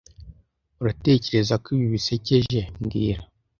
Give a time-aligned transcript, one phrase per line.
[0.81, 3.21] Uratekereza ko ibi bisekeje mbwira